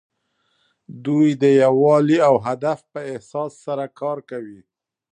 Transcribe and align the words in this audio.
دوی 1.05 1.27
د 1.41 1.43
یووالي 1.63 2.17
او 2.27 2.35
هدف 2.47 2.79
په 2.93 2.99
احساس 3.11 3.51
سره 3.65 3.83
کار 3.99 4.17
کوي. 4.29 4.61